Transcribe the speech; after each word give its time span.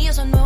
Bienvenidos 0.00 0.18
a 0.18 0.39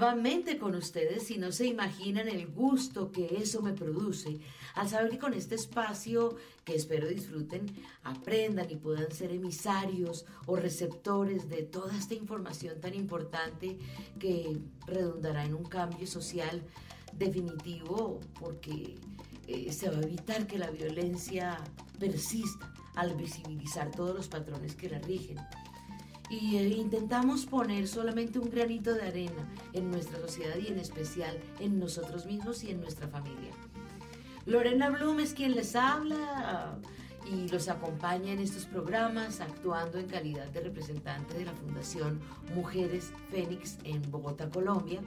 nuevamente 0.00 0.56
con 0.56 0.74
ustedes 0.76 1.30
y 1.30 1.36
no 1.36 1.52
se 1.52 1.66
imaginan 1.66 2.26
el 2.26 2.46
gusto 2.46 3.12
que 3.12 3.36
eso 3.36 3.60
me 3.60 3.74
produce 3.74 4.40
al 4.74 4.88
saber 4.88 5.10
que 5.10 5.18
con 5.18 5.34
este 5.34 5.56
espacio 5.56 6.36
que 6.64 6.74
espero 6.74 7.06
disfruten, 7.06 7.66
aprendan 8.02 8.70
y 8.70 8.76
puedan 8.76 9.12
ser 9.12 9.30
emisarios 9.30 10.24
o 10.46 10.56
receptores 10.56 11.50
de 11.50 11.64
toda 11.64 11.94
esta 11.98 12.14
información 12.14 12.80
tan 12.80 12.94
importante 12.94 13.76
que 14.18 14.56
redundará 14.86 15.44
en 15.44 15.54
un 15.54 15.64
cambio 15.64 16.06
social 16.06 16.62
definitivo 17.12 18.20
porque 18.40 18.94
eh, 19.48 19.70
se 19.70 19.90
va 19.90 19.98
a 19.98 20.02
evitar 20.02 20.46
que 20.46 20.58
la 20.58 20.70
violencia 20.70 21.58
persista 21.98 22.72
al 22.94 23.14
visibilizar 23.16 23.90
todos 23.90 24.14
los 24.14 24.28
patrones 24.28 24.74
que 24.76 24.88
la 24.88 24.98
rigen 25.00 25.36
y 26.30 26.56
eh, 26.56 26.68
intentamos 26.68 27.44
poner 27.44 27.88
solamente 27.88 28.38
un 28.38 28.48
granito 28.48 28.94
de 28.94 29.02
arena 29.02 29.48
en 29.72 29.90
nuestra 29.90 30.18
sociedad 30.20 30.56
y 30.56 30.68
en 30.68 30.78
especial 30.78 31.36
en 31.58 31.78
nosotros 31.78 32.24
mismos 32.24 32.62
y 32.62 32.70
en 32.70 32.80
nuestra 32.80 33.08
familia. 33.08 33.50
Lorena 34.46 34.88
Blum 34.90 35.20
es 35.20 35.34
quien 35.34 35.54
les 35.54 35.76
habla 35.76 36.78
y 37.30 37.48
los 37.48 37.68
acompaña 37.68 38.32
en 38.32 38.40
estos 38.40 38.64
programas 38.64 39.40
actuando 39.40 39.98
en 39.98 40.06
calidad 40.06 40.46
de 40.46 40.60
representante 40.60 41.34
de 41.34 41.44
la 41.44 41.52
Fundación 41.52 42.20
Mujeres 42.54 43.12
Fénix 43.30 43.78
en 43.84 44.02
Bogotá, 44.10 44.48
Colombia, 44.48 45.00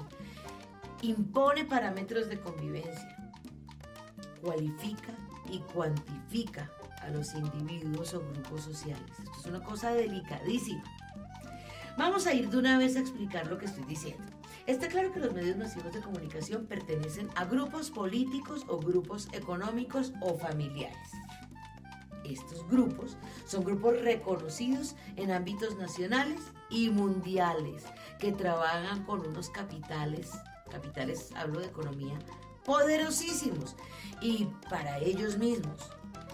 impone 1.10 1.64
parámetros 1.64 2.28
de 2.28 2.40
convivencia, 2.40 3.16
cualifica 4.40 5.14
y 5.50 5.58
cuantifica 5.60 6.70
a 7.02 7.10
los 7.10 7.34
individuos 7.34 8.14
o 8.14 8.20
grupos 8.20 8.62
sociales. 8.62 9.10
Esto 9.18 9.40
es 9.40 9.46
una 9.46 9.62
cosa 9.62 9.92
delicadísima. 9.92 10.84
Vamos 11.96 12.26
a 12.26 12.34
ir 12.34 12.48
de 12.50 12.58
una 12.58 12.78
vez 12.78 12.96
a 12.96 13.00
explicar 13.00 13.46
lo 13.46 13.58
que 13.58 13.66
estoy 13.66 13.84
diciendo. 13.84 14.24
Está 14.66 14.88
claro 14.88 15.12
que 15.12 15.20
los 15.20 15.34
medios 15.34 15.56
masivos 15.56 15.92
de 15.92 16.00
comunicación 16.00 16.66
pertenecen 16.66 17.28
a 17.36 17.44
grupos 17.44 17.90
políticos 17.90 18.64
o 18.68 18.78
grupos 18.78 19.28
económicos 19.32 20.12
o 20.20 20.38
familiares. 20.38 21.10
Estos 22.24 22.66
grupos 22.68 23.18
son 23.46 23.64
grupos 23.64 24.00
reconocidos 24.00 24.96
en 25.16 25.30
ámbitos 25.30 25.76
nacionales 25.76 26.40
y 26.70 26.88
mundiales 26.88 27.84
que 28.18 28.32
trabajan 28.32 29.04
con 29.04 29.26
unos 29.26 29.50
capitales 29.50 30.32
capitales, 30.74 31.30
hablo 31.36 31.60
de 31.60 31.66
economía, 31.66 32.18
poderosísimos 32.64 33.76
y 34.20 34.48
para 34.68 34.98
ellos 34.98 35.38
mismos. 35.38 35.90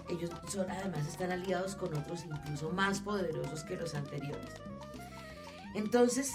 Ellos 0.09 0.31
son 0.49 0.69
además 0.71 1.07
están 1.07 1.31
aliados 1.31 1.77
con 1.77 1.97
otros 1.97 2.25
incluso 2.25 2.71
más 2.71 3.01
poderosos 3.01 3.63
que 3.65 3.77
los 3.77 3.95
anteriores. 3.95 4.55
Entonces, 5.75 6.33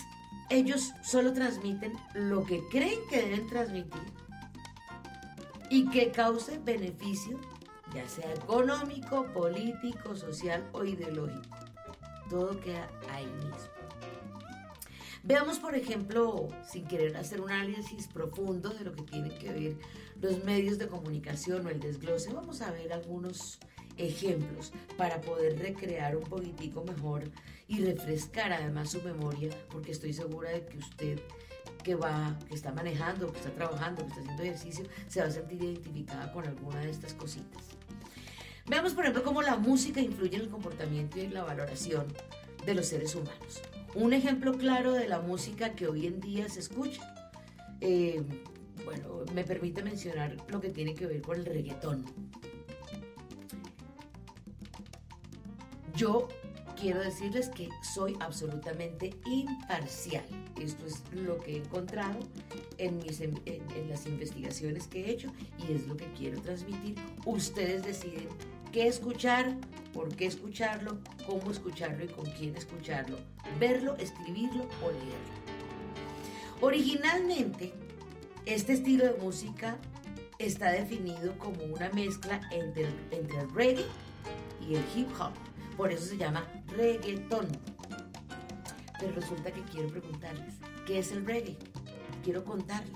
ellos 0.50 0.94
solo 1.04 1.34
transmiten 1.34 1.94
lo 2.14 2.46
que 2.46 2.66
creen 2.70 3.00
que 3.10 3.22
deben 3.22 3.48
transmitir 3.48 4.14
y 5.70 5.90
que 5.90 6.12
cause 6.12 6.60
beneficio, 6.60 7.40
ya 7.94 8.08
sea 8.08 8.32
económico, 8.34 9.26
político, 9.34 10.16
social 10.16 10.64
o 10.74 10.84
ideológico. 10.84 11.58
Todo 12.30 12.60
queda 12.62 12.88
ahí 13.12 13.26
mismo. 13.26 13.75
Veamos, 15.26 15.58
por 15.58 15.74
ejemplo, 15.74 16.50
sin 16.72 16.86
querer 16.86 17.18
hacer 17.18 17.42
un 17.42 17.50
análisis 17.50 18.08
profundo 18.08 18.70
de 18.70 18.86
lo 18.86 18.94
que 18.94 19.02
tienen 19.02 19.36
que 19.40 19.52
ver 19.52 19.78
los 20.22 20.44
medios 20.44 20.78
de 20.78 20.88
comunicación 20.88 21.66
o 21.66 21.70
el 21.72 21.80
desglose, 21.80 22.32
vamos 22.32 22.62
a 22.62 22.70
ver 22.70 22.94
algunos 22.94 23.58
ejemplos 23.98 24.72
para 24.98 25.22
poder 25.22 25.58
recrear 25.58 26.16
un 26.16 26.26
poquitico 26.26 26.84
mejor 26.84 27.24
y 27.68 27.84
refrescar 27.84 28.54
además 28.54 28.92
su 28.92 29.02
memoria, 29.02 29.50
porque 29.72 29.94
estoy 29.94 30.14
segura 30.14 30.52
de 30.52 30.64
que 30.64 30.78
usted 30.78 31.20
que 31.84 31.96
va, 31.96 32.38
que 32.48 32.54
está 32.54 32.72
manejando, 32.72 33.32
que 33.32 33.40
está 33.40 33.52
trabajando, 33.52 34.04
que 34.04 34.10
está 34.10 34.22
haciendo 34.22 34.44
ejercicio, 34.44 34.86
se 35.08 35.22
va 35.22 35.28
a 35.28 35.32
sentir 35.32 35.64
identificada 35.64 36.32
con 36.32 36.46
alguna 36.46 36.82
de 36.82 36.92
estas 36.92 37.16
cositas. 37.16 37.64
Veamos, 38.68 38.94
por 38.94 39.06
ejemplo, 39.06 39.24
cómo 39.24 39.42
la 39.42 39.56
música 39.56 40.02
influye 40.02 40.36
en 40.36 40.44
el 40.44 40.50
comportamiento 40.50 41.18
y 41.18 41.22
en 41.22 41.34
la 41.34 41.44
valoración 41.44 42.14
de 42.64 42.76
los 42.76 42.86
seres 42.86 43.16
humanos. 43.16 43.62
Un 43.96 44.12
ejemplo 44.12 44.58
claro 44.58 44.92
de 44.92 45.08
la 45.08 45.22
música 45.22 45.74
que 45.74 45.88
hoy 45.88 46.06
en 46.06 46.20
día 46.20 46.50
se 46.50 46.60
escucha. 46.60 47.02
Eh, 47.80 48.22
bueno, 48.84 49.24
me 49.34 49.46
permite 49.46 49.82
mencionar 49.84 50.36
lo 50.50 50.60
que 50.60 50.70
tiene 50.70 50.94
que 50.94 51.06
ver 51.08 51.22
con 51.22 51.38
el 51.38 51.46
reggaetón. 51.46 52.04
Yo 55.96 56.28
quiero 56.76 57.00
decirles 57.00 57.48
que 57.48 57.70
soy 57.96 58.18
absolutamente 58.20 59.16
imparcial. 59.26 60.26
Esto 60.60 60.86
es 60.86 61.02
lo 61.14 61.40
que 61.40 61.54
he 61.54 61.58
encontrado 61.58 62.20
en, 62.78 62.98
mis, 62.98 63.22
en, 63.22 63.40
las 63.90 64.06
investigaciones 64.08 64.88
que 64.88 65.06
he 65.06 65.12
hecho 65.12 65.32
y 65.58 65.72
es 65.72 65.88
lo 65.88 65.96
que 65.96 66.12
quiero 66.18 66.42
transmitir. 66.42 66.96
Ustedes 67.26 67.86
deciden 67.86 68.28
qué 68.76 68.90
escuchar, 68.90 69.56
por 69.94 70.14
qué 70.18 70.26
escucharlo, 70.26 70.98
cómo 71.26 71.50
escucharlo 71.50 72.04
y 72.04 72.10
con 72.10 72.26
quién 72.32 72.58
escucharlo, 72.58 73.18
verlo, 73.58 73.96
escribirlo 73.96 74.68
o 74.84 74.92
leerlo. 74.92 75.36
Originalmente, 76.60 77.74
Este 78.46 78.74
estilo 78.74 79.06
de 79.06 79.14
música 79.14 79.78
está 80.40 80.72
definido 80.72 81.40
como 81.40 81.64
una 81.64 81.90
mezcla 81.92 82.42
entre 82.52 82.84
el, 83.12 83.50
reggae 83.56 83.86
y 84.62 84.76
el 84.76 84.84
hip 84.94 85.08
hop. 85.20 85.32
Por 85.78 85.94
eso 85.94 86.06
se 86.06 86.18
llama 86.18 86.46
reggaeton. 86.68 87.48
Pero 89.00 89.14
resulta 89.14 89.52
que 89.52 89.64
quiero 89.64 89.88
preguntarles, 89.88 90.56
¿qué 90.86 91.00
es 91.00 91.14
el 91.14 91.26
reggae? 91.26 91.58
Quiero 92.26 92.44
contarles. 92.44 92.92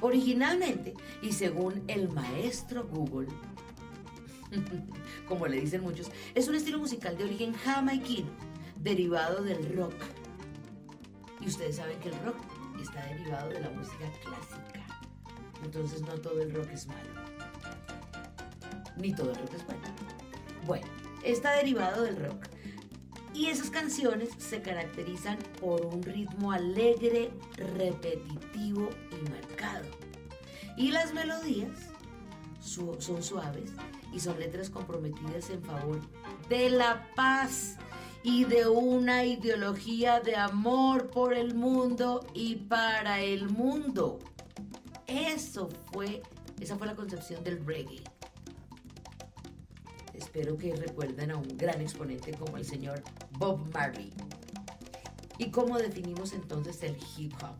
Originalmente, 0.00 0.92
y 1.22 1.32
según 1.32 1.84
el 1.86 2.10
maestro 2.10 2.86
Google, 2.88 3.28
como 5.28 5.46
le 5.46 5.60
dicen 5.60 5.82
muchos, 5.82 6.10
es 6.34 6.48
un 6.48 6.54
estilo 6.54 6.78
musical 6.78 7.16
de 7.16 7.24
origen 7.24 7.54
jamaiquino, 7.54 8.30
derivado 8.76 9.42
del 9.42 9.76
rock. 9.76 9.94
Y 11.40 11.48
ustedes 11.48 11.76
saben 11.76 11.98
que 12.00 12.08
el 12.08 12.18
rock 12.24 12.36
está 12.80 13.04
derivado 13.06 13.50
de 13.50 13.60
la 13.60 13.70
música 13.70 14.10
clásica. 14.22 14.84
Entonces 15.62 16.02
no 16.02 16.14
todo 16.20 16.40
el 16.42 16.54
rock 16.54 16.70
es 16.72 16.86
malo. 16.86 17.24
Ni 18.96 19.12
todo 19.14 19.30
el 19.30 19.38
rock 19.38 19.54
es 19.54 19.66
bueno. 19.66 19.82
Bueno, 20.66 20.86
está 21.22 21.52
derivado 21.52 22.02
del 22.02 22.16
rock. 22.16 22.46
Y 23.34 23.46
esas 23.46 23.70
canciones 23.70 24.28
se 24.38 24.62
caracterizan 24.62 25.38
por 25.60 25.84
un 25.86 26.02
ritmo 26.02 26.52
alegre, 26.52 27.30
repetitivo 27.56 28.90
y 29.10 29.28
marcado. 29.28 29.86
Y 30.76 30.92
las 30.92 31.12
melodías 31.12 31.90
son 32.60 33.22
suaves 33.22 33.72
y 34.14 34.20
son 34.20 34.38
letras 34.38 34.70
comprometidas 34.70 35.50
en 35.50 35.62
favor 35.62 36.00
de 36.48 36.70
la 36.70 37.10
paz 37.16 37.76
y 38.22 38.44
de 38.44 38.66
una 38.68 39.24
ideología 39.24 40.20
de 40.20 40.36
amor 40.36 41.10
por 41.10 41.34
el 41.34 41.54
mundo 41.54 42.26
y 42.32 42.56
para 42.56 43.20
el 43.20 43.50
mundo. 43.50 44.18
Eso 45.06 45.68
fue, 45.92 46.22
esa 46.60 46.76
fue 46.76 46.86
la 46.86 46.94
concepción 46.94 47.42
del 47.44 47.64
reggae. 47.66 48.02
Espero 50.14 50.56
que 50.56 50.74
recuerden 50.74 51.32
a 51.32 51.36
un 51.36 51.56
gran 51.56 51.80
exponente 51.80 52.32
como 52.32 52.56
el 52.56 52.64
señor 52.64 53.02
Bob 53.32 53.68
Marley. 53.74 54.12
¿Y 55.38 55.50
cómo 55.50 55.76
definimos 55.78 56.32
entonces 56.32 56.82
el 56.82 56.96
hip 57.16 57.34
hop? 57.42 57.56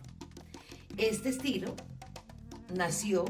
Este 0.97 1.31
estilo 1.31 1.75
nació 2.73 3.25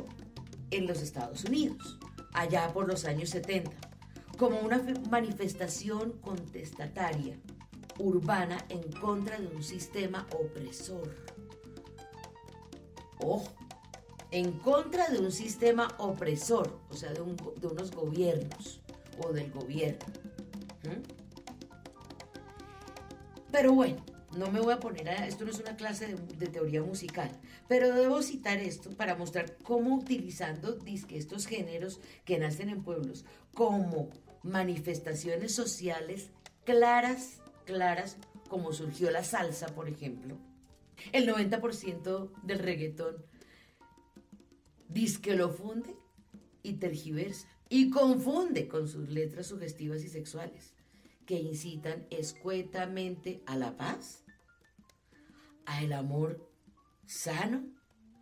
en 0.71 0.87
los 0.87 1.01
Estados 1.01 1.45
Unidos, 1.45 1.99
allá 2.35 2.73
por 2.73 2.87
los 2.87 3.05
años 3.07 3.31
70, 3.31 3.71
como 4.37 4.61
una 4.61 4.85
manifestación 5.09 6.13
contestataria 6.21 7.39
urbana 7.99 8.59
en 8.69 8.83
contra 8.93 9.39
de 9.39 9.47
un 9.47 9.63
sistema 9.63 10.27
opresor. 10.39 11.15
Ojo, 13.21 13.49
en 14.31 14.53
contra 14.59 15.09
de 15.09 15.21
un 15.21 15.31
sistema 15.31 15.95
opresor, 15.99 16.81
o 16.91 16.95
sea, 16.95 17.13
de, 17.13 17.21
unos 17.21 17.91
gobiernos 17.93 18.81
o 19.25 19.33
del 19.33 19.51
gobierno. 19.53 20.05
Pero 23.53 23.73
bueno, 23.73 24.03
no 24.37 24.51
me 24.51 24.61
voy 24.61 24.73
a 24.73 24.81
poner 24.81 25.09
a... 25.09 25.27
Esto 25.27 25.45
no 25.45 25.51
es 25.51 25.61
una 25.61 25.77
clase 25.77 26.15
de, 26.15 26.47
teoría 26.47 26.83
musical, 26.83 27.31
pero 27.69 27.95
debo 27.95 28.23
citar 28.23 28.59
esto 28.59 28.91
para 28.91 29.15
mostrar 29.15 29.57
cómo 29.63 29.97
utilizando 29.97 30.79
estos 31.11 31.47
géneros 31.47 32.01
que 32.25 32.39
nacen 32.39 32.69
en 32.69 32.83
pueblos 32.83 33.25
como 33.55 34.11
manifestaciones 34.43 35.55
sociales 35.55 36.31
claras, 36.65 37.41
claras, 37.65 38.17
como 38.49 38.73
surgió 38.73 39.11
la 39.11 39.25
salsa, 39.25 39.67
por 39.75 39.89
ejemplo. 39.89 40.37
El 41.13 41.29
90% 41.29 42.31
del 42.43 42.59
reggaetón 42.59 43.25
que 45.23 45.35
lo 45.35 45.51
funde 45.51 45.97
y 46.63 46.75
tergiversa 46.75 47.49
y 47.69 47.91
confunde 47.91 48.69
con 48.69 48.87
sus 48.89 49.09
letras 49.09 49.49
sugestivas 49.49 50.05
y 50.05 50.09
sexuales 50.09 50.75
que 51.27 51.41
incitan 51.41 52.07
escuetamente 52.11 53.43
a 53.47 53.57
la 53.57 53.77
paz, 53.77 54.24
al 55.67 55.93
amor 55.93 56.51
sano, 57.07 57.65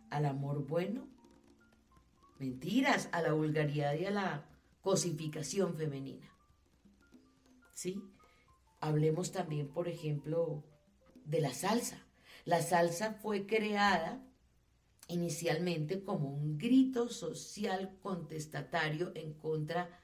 al 0.09 0.25
amor 0.25 0.67
bueno, 0.67 1.07
mentiras, 2.39 3.09
a 3.11 3.21
la 3.21 3.33
vulgaridad 3.33 3.93
y 3.95 4.05
a 4.05 4.11
la 4.11 4.49
cosificación 4.81 5.75
femenina. 5.75 6.29
¿Sí? 7.73 8.01
Hablemos 8.79 9.31
también, 9.31 9.69
por 9.69 9.87
ejemplo, 9.87 10.63
de 11.25 11.41
la 11.41 11.53
salsa. 11.53 12.05
La 12.45 12.61
salsa 12.61 13.13
fue 13.13 13.45
creada 13.45 14.21
inicialmente 15.07 16.03
como 16.03 16.29
un 16.29 16.57
grito 16.57 17.09
social 17.09 17.97
contestatario 18.01 19.11
en 19.15 19.33
contra 19.33 19.99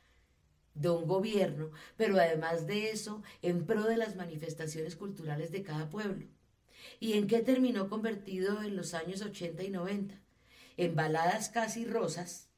de 0.74 0.89
un 0.89 1.07
gobierno, 1.07 1.71
pero 1.97 2.15
además 2.18 2.68
de 2.68 2.92
eso, 2.92 3.21
en 3.42 3.65
pro 3.65 3.83
de 3.83 3.97
las 3.97 4.15
manifestaciones 4.15 4.95
culturales 4.95 5.51
de 5.51 5.63
cada 5.63 5.89
pueblo. 5.89 6.25
¿Y 6.99 7.13
en 7.13 7.27
qué 7.27 7.41
terminó 7.41 7.89
convertido 7.89 8.61
en 8.61 8.75
los 8.75 8.93
años 8.93 9.21
80 9.21 9.63
y 9.63 9.69
90? 9.69 10.15
En 10.77 10.95
baladas 10.95 11.49
casi 11.49 11.85
rosas, 11.85 12.49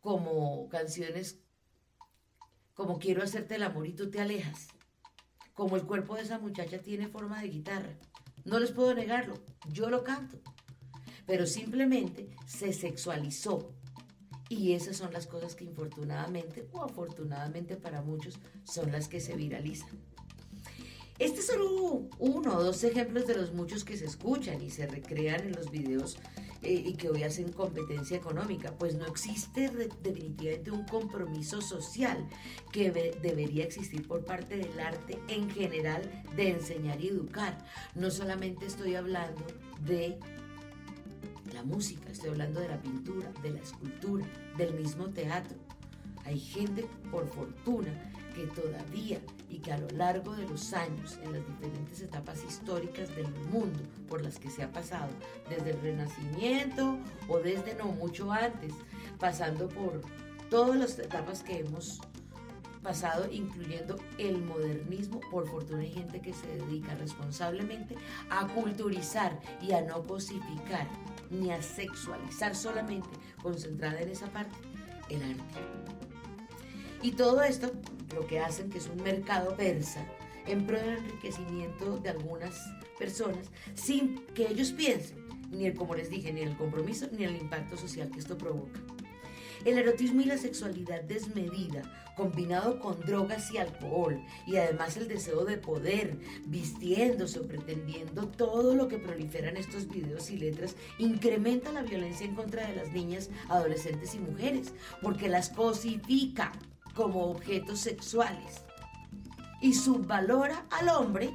como 0.00 0.68
canciones 0.68 1.40
como 2.74 2.98
Quiero 2.98 3.22
hacerte 3.22 3.54
el 3.54 3.62
amor 3.62 3.86
y 3.86 3.92
tú 3.92 4.10
te 4.10 4.20
alejas, 4.20 4.66
como 5.54 5.76
el 5.76 5.84
cuerpo 5.84 6.16
de 6.16 6.22
esa 6.22 6.38
muchacha 6.38 6.78
tiene 6.78 7.06
forma 7.06 7.40
de 7.40 7.48
guitarra. 7.48 7.96
No 8.44 8.58
les 8.58 8.72
puedo 8.72 8.94
negarlo, 8.94 9.40
yo 9.70 9.90
lo 9.90 10.02
canto 10.02 10.40
pero 11.26 11.46
simplemente 11.46 12.30
se 12.46 12.72
sexualizó. 12.72 13.74
Y 14.48 14.72
esas 14.72 14.98
son 14.98 15.12
las 15.12 15.26
cosas 15.26 15.54
que 15.54 15.64
infortunadamente 15.64 16.68
o 16.72 16.82
afortunadamente 16.82 17.76
para 17.76 18.02
muchos 18.02 18.38
son 18.64 18.92
las 18.92 19.08
que 19.08 19.20
se 19.20 19.34
viralizan. 19.34 19.98
Este 21.18 21.40
es 21.40 21.46
solo 21.46 22.08
uno 22.18 22.56
o 22.56 22.62
dos 22.64 22.82
ejemplos 22.82 23.26
de 23.26 23.36
los 23.36 23.52
muchos 23.52 23.84
que 23.84 23.96
se 23.96 24.04
escuchan 24.04 24.60
y 24.60 24.70
se 24.70 24.86
recrean 24.86 25.42
en 25.42 25.52
los 25.52 25.70
videos 25.70 26.18
eh, 26.62 26.82
y 26.86 26.94
que 26.94 27.08
hoy 27.08 27.22
hacen 27.22 27.52
competencia 27.52 28.16
económica, 28.16 28.72
pues 28.78 28.96
no 28.96 29.06
existe 29.06 29.70
definitivamente 30.02 30.72
un 30.72 30.84
compromiso 30.86 31.60
social 31.60 32.26
que 32.72 32.90
debería 32.90 33.64
existir 33.64 34.08
por 34.08 34.24
parte 34.24 34.56
del 34.56 34.80
arte 34.80 35.18
en 35.28 35.48
general 35.50 36.02
de 36.34 36.50
enseñar 36.50 37.00
y 37.00 37.08
educar. 37.08 37.64
No 37.94 38.10
solamente 38.10 38.66
estoy 38.66 38.96
hablando 38.96 39.44
de 39.86 40.18
la 41.52 41.62
música, 41.62 42.10
estoy 42.10 42.30
hablando 42.30 42.58
de 42.58 42.68
la 42.68 42.82
pintura, 42.82 43.30
de 43.42 43.50
la 43.50 43.60
escultura, 43.60 44.26
del 44.56 44.74
mismo 44.74 45.10
teatro. 45.10 45.56
Hay 46.24 46.38
gente, 46.38 46.86
por 47.10 47.28
fortuna, 47.28 47.92
que 48.34 48.46
todavía 48.48 49.20
y 49.48 49.58
que 49.58 49.72
a 49.72 49.78
lo 49.78 49.88
largo 49.90 50.34
de 50.34 50.48
los 50.48 50.72
años, 50.72 51.18
en 51.22 51.32
las 51.32 51.46
diferentes 51.46 52.00
etapas 52.00 52.42
históricas 52.44 53.14
del 53.14 53.30
mundo 53.50 53.80
por 54.08 54.22
las 54.22 54.38
que 54.38 54.50
se 54.50 54.62
ha 54.62 54.72
pasado, 54.72 55.10
desde 55.48 55.70
el 55.70 55.80
Renacimiento 55.80 56.98
o 57.28 57.38
desde 57.38 57.74
no 57.74 57.86
mucho 57.86 58.32
antes, 58.32 58.72
pasando 59.18 59.68
por 59.68 60.00
todas 60.50 60.76
las 60.76 60.98
etapas 60.98 61.42
que 61.42 61.60
hemos 61.60 62.00
pasado, 62.82 63.26
incluyendo 63.32 63.96
el 64.18 64.42
modernismo, 64.42 65.20
por 65.30 65.48
fortuna 65.48 65.80
hay 65.80 65.90
gente 65.90 66.20
que 66.20 66.32
se 66.32 66.46
dedica 66.46 66.94
responsablemente 66.96 67.96
a 68.28 68.46
culturizar 68.48 69.40
y 69.62 69.72
a 69.72 69.80
no 69.80 70.02
cosificar 70.02 70.86
ni 71.30 71.50
a 71.50 71.62
sexualizar 71.62 72.54
solamente, 72.54 73.08
concentrada 73.42 74.00
en 74.00 74.10
esa 74.10 74.26
parte, 74.26 74.54
el 75.08 75.22
arte. 75.22 75.93
Y 77.04 77.12
todo 77.12 77.42
esto 77.42 77.70
lo 78.14 78.26
que 78.26 78.40
hacen 78.40 78.70
que 78.70 78.78
es 78.78 78.88
un 78.88 79.02
mercado 79.02 79.54
persa 79.56 80.02
en 80.46 80.66
pro 80.66 80.78
del 80.78 80.96
enriquecimiento 80.96 81.98
de 81.98 82.08
algunas 82.08 82.58
personas 82.98 83.50
sin 83.74 84.24
que 84.28 84.48
ellos 84.48 84.72
piensen, 84.72 85.18
ni 85.50 85.66
el, 85.66 85.74
como 85.74 85.94
les 85.94 86.08
dije, 86.08 86.32
ni 86.32 86.40
el 86.40 86.56
compromiso 86.56 87.06
ni 87.12 87.24
el 87.24 87.36
impacto 87.36 87.76
social 87.76 88.10
que 88.10 88.20
esto 88.20 88.38
provoca. 88.38 88.80
El 89.66 89.76
erotismo 89.76 90.22
y 90.22 90.24
la 90.24 90.38
sexualidad 90.38 91.02
desmedida, 91.02 91.82
combinado 92.16 92.80
con 92.80 92.98
drogas 93.00 93.52
y 93.52 93.58
alcohol, 93.58 94.18
y 94.46 94.56
además 94.56 94.96
el 94.96 95.06
deseo 95.06 95.44
de 95.44 95.58
poder, 95.58 96.16
vistiéndose 96.46 97.40
o 97.40 97.46
pretendiendo 97.46 98.28
todo 98.28 98.74
lo 98.74 98.88
que 98.88 98.98
proliferan 98.98 99.58
estos 99.58 99.88
videos 99.88 100.30
y 100.30 100.38
letras, 100.38 100.74
incrementa 100.98 101.70
la 101.70 101.82
violencia 101.82 102.26
en 102.26 102.34
contra 102.34 102.66
de 102.66 102.76
las 102.76 102.92
niñas, 102.92 103.28
adolescentes 103.50 104.14
y 104.14 104.20
mujeres, 104.20 104.72
porque 105.02 105.28
las 105.28 105.50
cosifica 105.50 106.52
como 106.94 107.24
objetos 107.24 107.80
sexuales 107.80 108.64
y 109.60 109.74
subvalora 109.74 110.64
al 110.70 110.88
hombre 110.88 111.34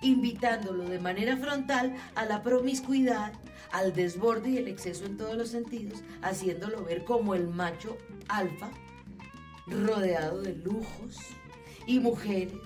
invitándolo 0.00 0.84
de 0.84 0.98
manera 0.98 1.36
frontal 1.36 1.94
a 2.14 2.24
la 2.24 2.42
promiscuidad, 2.42 3.32
al 3.72 3.92
desborde 3.92 4.50
y 4.50 4.58
el 4.58 4.68
exceso 4.68 5.06
en 5.06 5.16
todos 5.16 5.36
los 5.36 5.48
sentidos, 5.48 6.02
haciéndolo 6.22 6.84
ver 6.84 7.04
como 7.04 7.34
el 7.34 7.48
macho 7.48 7.96
alfa, 8.28 8.70
rodeado 9.66 10.42
de 10.42 10.54
lujos 10.54 11.16
y 11.86 11.98
mujeres 11.98 12.60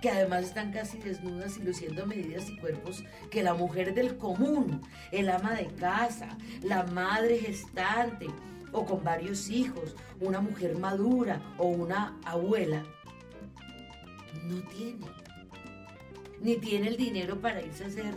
que 0.00 0.10
además 0.10 0.44
están 0.44 0.72
casi 0.72 0.98
desnudas 0.98 1.56
y 1.58 1.62
luciendo 1.62 2.06
medidas 2.06 2.48
y 2.48 2.56
cuerpos 2.56 3.04
que 3.30 3.44
la 3.44 3.54
mujer 3.54 3.94
del 3.94 4.18
común, 4.18 4.82
el 5.12 5.28
ama 5.30 5.54
de 5.54 5.66
casa, 5.68 6.36
la 6.60 6.82
madre 6.82 7.38
gestante 7.38 8.26
o 8.72 8.84
con 8.84 9.04
varios 9.04 9.48
hijos, 9.48 9.94
una 10.20 10.40
mujer 10.40 10.78
madura 10.78 11.40
o 11.58 11.66
una 11.68 12.18
abuela, 12.24 12.82
no 14.44 14.60
tiene. 14.70 15.06
Ni 16.40 16.56
tiene 16.56 16.88
el 16.88 16.96
dinero 16.96 17.40
para 17.40 17.62
irse 17.62 17.84
a 17.84 17.86
hacer 17.86 18.14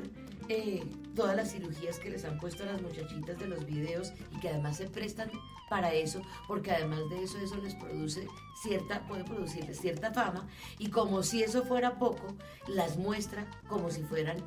eh, 0.50 0.84
todas 1.16 1.36
las 1.36 1.52
cirugías 1.52 2.00
que 2.00 2.10
les 2.10 2.26
han 2.26 2.40
puesto 2.40 2.64
a 2.64 2.68
las 2.68 2.82
muchachitas 2.82 3.38
de 3.38 3.48
los 3.48 3.66
videos 3.66 4.14
y 4.36 4.40
que 4.40 4.50
además 4.50 4.78
se 4.78 4.88
prestan 4.88 5.30
para 5.70 5.94
eso, 5.94 6.22
porque 6.48 6.72
además 6.72 7.10
de 7.10 7.24
eso, 7.24 7.38
eso 7.40 7.58
les 7.58 7.74
produce 7.76 8.28
cierta, 8.62 9.06
puede 9.08 9.24
producirles 9.24 9.80
cierta 9.80 10.12
fama, 10.12 10.48
y 10.78 10.90
como 10.90 11.24
si 11.24 11.44
eso 11.44 11.64
fuera 11.64 11.98
poco, 11.98 12.36
las 12.68 12.98
muestra 12.98 13.50
como 13.68 13.90
si 13.90 14.04
fueran 14.04 14.38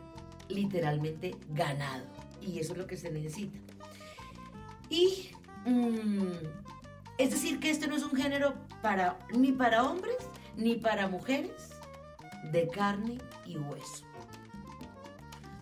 literalmente 0.49 1.35
ganado. 1.50 2.05
Y 2.41 2.61
eso 2.61 2.73
es 2.73 2.79
lo 2.79 2.87
que 2.87 2.97
se 2.97 3.11
necesita. 3.11 3.59
Y 4.88 5.31
mm, 5.69 6.33
es 7.19 7.31
decir, 7.31 7.59
que 7.59 7.71
esto 7.71 7.87
no 7.89 7.97
es 7.97 8.05
un 8.05 8.17
género 8.17 8.55
para, 8.81 9.19
ni 9.35 9.53
para 9.53 9.83
hombres 9.83 10.17
ni 10.57 10.77
para 10.77 11.09
mujeres 11.09 11.71
de 12.53 12.69
carne 12.69 13.19
y 13.45 13.57
hueso. 13.59 14.05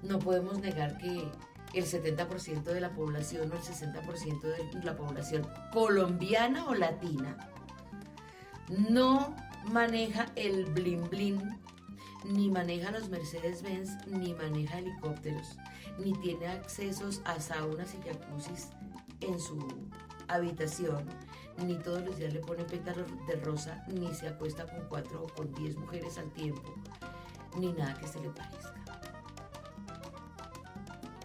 No 0.03 0.19
podemos 0.19 0.59
negar 0.59 0.97
que 0.99 1.31
el 1.75 1.85
70% 1.85 2.63
de 2.63 2.81
la 2.81 2.95
población 2.95 3.51
o 3.51 3.55
el 3.55 3.61
60% 3.61 4.41
de 4.41 4.85
la 4.85 4.97
población 4.97 5.47
colombiana 5.73 6.67
o 6.67 6.75
latina 6.75 7.37
no 8.69 9.35
maneja 9.71 10.27
el 10.37 10.65
blin 10.67 11.09
blin, 11.09 11.59
ni 12.25 12.51
maneja 12.51 12.91
los 12.91 13.09
Mercedes-Benz, 13.09 14.07
ni 14.07 14.35
maneja 14.35 14.79
helicópteros, 14.79 15.57
ni 15.99 16.13
tiene 16.21 16.49
accesos 16.49 17.21
a 17.25 17.41
saunas 17.41 17.95
y 17.95 18.09
jacuzzis 18.09 18.71
en 19.21 19.41
su 19.41 19.59
habitación, 20.29 21.07
ni 21.65 21.77
todos 21.77 22.03
los 22.03 22.17
días 22.17 22.33
le 22.33 22.41
pone 22.41 22.65
pétalos 22.65 23.07
de 23.27 23.37
rosa, 23.37 23.85
ni 23.89 24.13
se 24.15 24.29
acuesta 24.29 24.67
con 24.67 24.89
cuatro 24.89 25.25
o 25.25 25.27
con 25.35 25.53
diez 25.55 25.77
mujeres 25.77 26.19
al 26.19 26.31
tiempo, 26.33 26.75
ni 27.59 27.73
nada 27.73 27.95
que 27.95 28.07
se 28.07 28.21
le 28.21 28.31
parezca. 28.31 28.75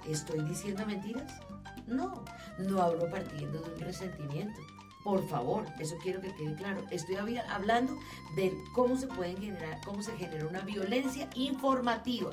¿Estoy 0.08 0.42
diciendo 0.44 0.86
mentiras? 0.86 1.40
No, 1.88 2.24
no 2.58 2.82
hablo 2.82 3.10
partiendo 3.10 3.62
de 3.62 3.74
un 3.74 3.80
resentimiento. 3.80 4.60
Por 5.04 5.28
favor, 5.28 5.66
eso 5.80 5.96
quiero 6.02 6.22
que 6.22 6.34
quede 6.36 6.56
claro. 6.56 6.84
Estoy 6.92 7.16
hablando 7.50 7.98
de 8.36 8.56
cómo 8.74 8.96
se 8.96 9.08
pueden 9.08 9.38
generar, 9.38 9.82
cómo 9.84 10.02
se 10.04 10.16
genera 10.16 10.48
una 10.48 10.62
violencia 10.62 11.28
informativa. 11.36 12.32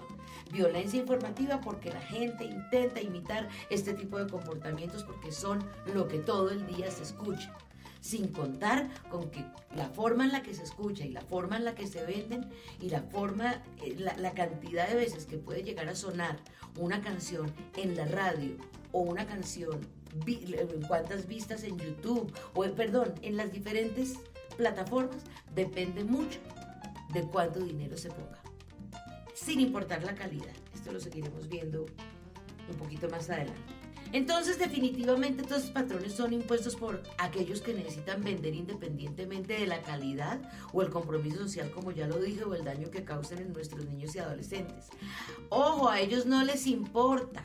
Violencia 0.50 0.98
informativa 0.98 1.60
porque 1.60 1.90
la 1.90 2.00
gente 2.00 2.44
intenta 2.44 3.00
imitar 3.00 3.48
este 3.70 3.92
tipo 3.94 4.18
de 4.18 4.30
comportamientos 4.30 5.04
porque 5.04 5.32
son 5.32 5.62
lo 5.92 6.08
que 6.08 6.18
todo 6.18 6.50
el 6.50 6.66
día 6.66 6.90
se 6.90 7.02
escucha. 7.02 7.54
Sin 8.00 8.28
contar 8.28 8.88
con 9.10 9.30
que 9.30 9.44
la 9.76 9.88
forma 9.88 10.24
en 10.24 10.32
la 10.32 10.42
que 10.42 10.54
se 10.54 10.62
escucha 10.62 11.04
y 11.04 11.10
la 11.10 11.20
forma 11.20 11.56
en 11.56 11.64
la 11.64 11.74
que 11.74 11.86
se 11.86 12.04
venden 12.04 12.48
y 12.80 12.90
la 12.90 13.02
forma, 13.02 13.62
eh, 13.82 13.96
la, 13.98 14.32
cantidad 14.32 14.88
de 14.88 14.94
veces 14.94 15.26
que 15.26 15.36
puede 15.36 15.62
llegar 15.62 15.88
a 15.88 15.96
sonar 15.96 16.38
una 16.76 17.02
canción 17.02 17.52
en 17.76 17.96
la 17.96 18.06
radio 18.06 18.56
o 18.92 19.00
una 19.00 19.26
canción, 19.26 19.80
cuántas 20.86 21.26
vistas 21.26 21.64
en 21.64 21.76
YouTube 21.78 22.32
o, 22.54 22.64
perdón, 22.74 23.14
en 23.22 23.36
las 23.36 23.52
diferentes 23.52 24.14
plataformas, 24.56 25.22
depende 25.54 26.04
mucho 26.04 26.38
de 27.12 27.22
cuánto 27.22 27.60
dinero 27.60 27.96
se 27.96 28.10
ponga, 28.10 28.40
sin 29.38 29.60
importar 29.60 30.02
la 30.04 30.14
calidad. 30.14 30.54
Esto 30.74 30.92
lo 30.92 31.00
seguiremos 31.00 31.48
viendo 31.48 31.86
un 32.68 32.76
poquito 32.76 33.08
más 33.08 33.30
adelante. 33.30 33.78
Entonces, 34.12 34.58
definitivamente, 34.58 35.42
estos 35.42 35.64
patrones 35.64 36.14
son 36.14 36.32
impuestos 36.32 36.76
por 36.76 37.02
aquellos 37.18 37.60
que 37.60 37.74
necesitan 37.74 38.22
vender 38.22 38.54
independientemente 38.54 39.52
de 39.52 39.66
la 39.66 39.82
calidad 39.82 40.40
o 40.72 40.80
el 40.80 40.88
compromiso 40.88 41.38
social, 41.38 41.70
como 41.70 41.92
ya 41.92 42.06
lo 42.06 42.18
dije, 42.18 42.44
o 42.44 42.54
el 42.54 42.64
daño 42.64 42.90
que 42.90 43.04
causen 43.04 43.38
en 43.38 43.52
nuestros 43.52 43.84
niños 43.84 44.14
y 44.14 44.20
adolescentes. 44.20 44.86
Ojo, 45.50 45.90
a 45.90 46.00
ellos 46.00 46.24
no 46.24 46.42
les 46.42 46.66
importa. 46.66 47.44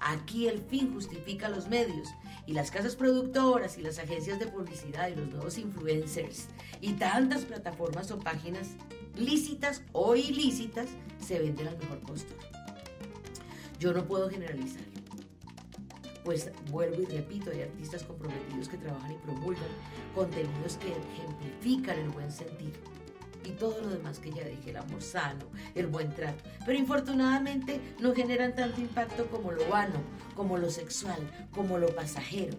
Aquí 0.00 0.46
el 0.46 0.60
fin 0.60 0.94
justifica 0.94 1.50
los 1.50 1.68
medios 1.68 2.08
y 2.46 2.54
las 2.54 2.70
casas 2.70 2.96
productoras 2.96 3.76
y 3.76 3.82
las 3.82 3.98
agencias 3.98 4.38
de 4.38 4.46
publicidad 4.46 5.08
y 5.08 5.16
los 5.16 5.28
nuevos 5.28 5.58
influencers 5.58 6.46
y 6.80 6.94
tantas 6.94 7.44
plataformas 7.44 8.10
o 8.10 8.18
páginas 8.18 8.70
lícitas 9.18 9.82
o 9.92 10.14
ilícitas 10.16 10.88
se 11.24 11.38
venden 11.38 11.68
al 11.68 11.78
mejor 11.78 12.00
costo. 12.02 12.34
Yo 13.78 13.92
no 13.92 14.06
puedo 14.06 14.28
generalizar 14.28 14.82
pues 16.28 16.50
vuelvo 16.70 17.00
y 17.00 17.06
repito, 17.06 17.50
hay 17.50 17.62
artistas 17.62 18.02
comprometidos 18.02 18.68
que 18.68 18.76
trabajan 18.76 19.12
y 19.12 19.14
promulgan 19.14 19.70
contenidos 20.14 20.76
que 20.76 20.88
ejemplifican 20.88 21.98
el 21.98 22.10
buen 22.10 22.30
sentir 22.30 22.74
y 23.44 23.52
todo 23.52 23.80
lo 23.80 23.88
demás 23.88 24.18
que 24.18 24.30
ya 24.30 24.44
dije, 24.44 24.70
el 24.70 24.76
amor 24.76 25.00
sano, 25.00 25.46
el 25.74 25.86
buen 25.86 26.12
trato. 26.14 26.44
Pero 26.66 26.78
infortunadamente 26.78 27.80
no 27.98 28.14
generan 28.14 28.54
tanto 28.54 28.78
impacto 28.78 29.26
como 29.28 29.52
lo 29.52 29.66
vano, 29.68 30.02
como 30.34 30.58
lo 30.58 30.68
sexual, 30.68 31.18
como 31.50 31.78
lo 31.78 31.86
pasajero. 31.94 32.58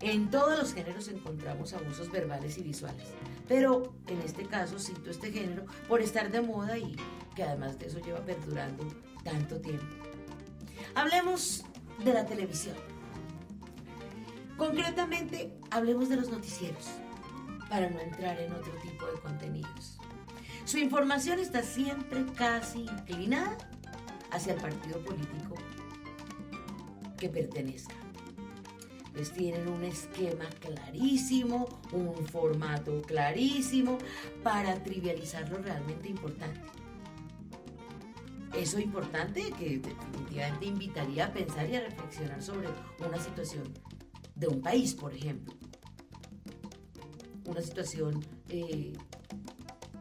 En 0.00 0.30
todos 0.30 0.58
los 0.58 0.72
géneros 0.72 1.08
encontramos 1.08 1.74
abusos 1.74 2.10
verbales 2.10 2.56
y 2.56 2.62
visuales, 2.62 3.08
pero 3.48 3.94
en 4.06 4.20
este 4.22 4.46
caso 4.46 4.78
cito 4.78 5.10
este 5.10 5.32
género 5.32 5.66
por 5.88 6.00
estar 6.00 6.30
de 6.30 6.40
moda 6.40 6.78
y 6.78 6.96
que 7.34 7.42
además 7.42 7.78
de 7.78 7.86
eso 7.86 7.98
lleva 8.00 8.20
perdurando 8.20 8.86
tanto 9.24 9.60
tiempo. 9.60 9.84
Hablemos 10.94 11.64
de 12.04 12.12
la 12.12 12.24
televisión. 12.24 12.76
Concretamente, 14.56 15.52
hablemos 15.70 16.08
de 16.08 16.16
los 16.16 16.30
noticieros, 16.30 16.86
para 17.68 17.90
no 17.90 18.00
entrar 18.00 18.40
en 18.40 18.52
otro 18.52 18.72
tipo 18.82 19.06
de 19.06 19.20
contenidos. 19.20 19.98
Su 20.64 20.78
información 20.78 21.38
está 21.38 21.62
siempre 21.62 22.24
casi 22.34 22.80
inclinada 22.80 23.56
hacia 24.32 24.54
el 24.54 24.60
partido 24.60 24.98
político 25.04 25.54
que 27.18 27.28
pertenezca. 27.28 27.94
Pues 29.16 29.32
tienen 29.32 29.66
un 29.66 29.82
esquema 29.82 30.44
clarísimo, 30.60 31.66
un 31.90 32.14
formato 32.26 33.00
clarísimo 33.02 33.96
para 34.42 34.82
trivializar 34.82 35.48
lo 35.48 35.58
realmente 35.58 36.08
importante 36.08 36.60
eso 38.56 38.78
importante 38.78 39.52
que 39.58 39.78
definitivamente 39.78 40.66
invitaría 40.66 41.26
a 41.26 41.32
pensar 41.32 41.68
y 41.68 41.76
a 41.76 41.80
reflexionar 41.80 42.42
sobre 42.42 42.68
una 43.06 43.18
situación 43.18 43.72
de 44.34 44.48
un 44.48 44.60
país, 44.60 44.94
por 44.94 45.14
ejemplo. 45.14 45.54
Una 47.44 47.60
situación, 47.62 48.24
eh, 48.48 48.92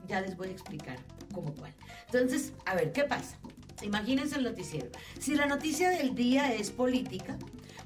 ya 0.07 0.21
les 0.21 0.35
voy 0.35 0.49
a 0.49 0.51
explicar 0.51 0.97
cómo 1.33 1.53
cuál. 1.53 1.73
Entonces, 2.05 2.53
a 2.65 2.75
ver, 2.75 2.91
¿qué 2.91 3.03
pasa? 3.03 3.37
Imagínense 3.81 4.37
el 4.37 4.43
noticiero. 4.43 4.89
Si 5.19 5.35
la 5.35 5.45
noticia 5.45 5.89
del 5.89 6.15
día 6.15 6.53
es 6.53 6.71
política, 6.71 7.37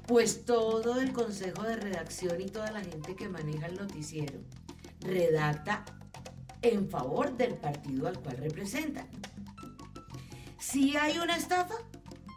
pues 0.06 0.44
todo 0.44 1.00
el 1.00 1.12
consejo 1.12 1.62
de 1.62 1.76
redacción 1.76 2.40
y 2.40 2.46
toda 2.46 2.70
la 2.70 2.80
gente 2.80 3.14
que 3.16 3.28
maneja 3.28 3.66
el 3.66 3.76
noticiero 3.76 4.40
redacta 5.00 5.84
en 6.62 6.88
favor 6.88 7.36
del 7.36 7.54
partido 7.54 8.06
al 8.06 8.18
cual 8.18 8.36
representan. 8.38 9.08
Si 10.58 10.96
hay 10.96 11.18
una 11.18 11.36
estafa, 11.36 11.74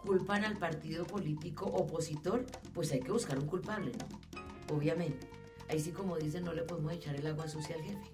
culpan 0.04 0.46
al 0.46 0.58
partido 0.58 1.06
político 1.06 1.66
opositor, 1.66 2.46
pues 2.74 2.92
hay 2.92 3.00
que 3.00 3.12
buscar 3.12 3.40
un 3.40 3.48
culpable, 3.48 3.92
¿no? 3.92 4.76
Obviamente. 4.76 5.30
Ahí 5.70 5.80
sí, 5.80 5.92
como 5.92 6.18
dicen, 6.18 6.44
no 6.44 6.54
le 6.54 6.64
podemos 6.64 6.94
echar 6.94 7.16
el 7.16 7.26
agua 7.28 7.48
sucia 7.48 7.76
al 7.76 7.84
jefe. 7.84 8.12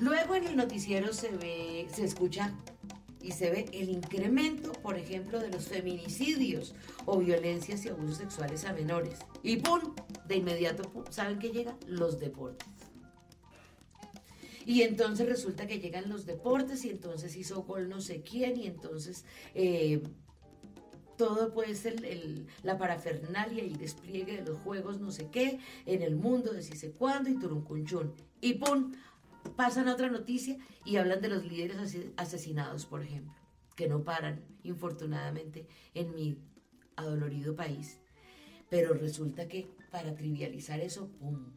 Luego 0.00 0.34
en 0.34 0.44
el 0.46 0.56
noticiero 0.56 1.12
se 1.12 1.30
ve, 1.30 1.88
se 1.92 2.04
escucha 2.04 2.54
y 3.24 3.32
se 3.32 3.50
ve 3.50 3.66
el 3.72 3.88
incremento, 3.88 4.72
por 4.72 4.98
ejemplo, 4.98 5.40
de 5.40 5.48
los 5.48 5.66
feminicidios 5.66 6.74
o 7.06 7.18
violencias 7.18 7.84
y 7.84 7.88
abusos 7.88 8.18
sexuales 8.18 8.66
a 8.66 8.74
menores. 8.74 9.18
Y 9.42 9.56
¡pum! 9.56 9.94
De 10.28 10.36
inmediato, 10.36 11.04
¿saben 11.08 11.38
qué 11.38 11.50
llega? 11.50 11.74
Los 11.86 12.20
deportes. 12.20 12.68
Y 14.66 14.82
entonces 14.82 15.26
resulta 15.26 15.66
que 15.66 15.78
llegan 15.78 16.10
los 16.10 16.26
deportes 16.26 16.84
y 16.84 16.90
entonces 16.90 17.34
hizo 17.36 17.62
gol 17.62 17.88
no 17.88 18.00
sé 18.00 18.22
quién 18.22 18.56
y 18.58 18.66
entonces 18.66 19.24
eh, 19.54 20.02
todo 21.18 21.52
puede 21.52 21.74
ser 21.74 22.02
la 22.62 22.78
parafernalia 22.78 23.64
y 23.64 23.74
despliegue 23.74 24.38
de 24.38 24.44
los 24.44 24.58
juegos 24.58 25.00
no 25.00 25.10
sé 25.10 25.28
qué 25.30 25.58
en 25.86 26.02
el 26.02 26.16
mundo 26.16 26.52
de 26.52 26.62
si 26.62 26.76
sé 26.76 26.92
cuándo 26.92 27.30
y 27.30 27.38
turuncunchún. 27.38 28.12
Y 28.40 28.54
¡pum! 28.54 28.92
Pasan 29.56 29.88
a 29.88 29.94
otra 29.94 30.10
noticia 30.10 30.58
y 30.84 30.96
hablan 30.96 31.20
de 31.20 31.28
los 31.28 31.44
líderes 31.44 31.96
asesinados, 32.16 32.86
por 32.86 33.02
ejemplo, 33.02 33.34
que 33.76 33.88
no 33.88 34.02
paran, 34.02 34.44
infortunadamente, 34.64 35.68
en 35.94 36.14
mi 36.14 36.38
adolorido 36.96 37.54
país. 37.54 38.00
Pero 38.68 38.94
resulta 38.94 39.46
que 39.46 39.68
para 39.90 40.14
trivializar 40.14 40.80
eso, 40.80 41.08
¡pum! 41.20 41.52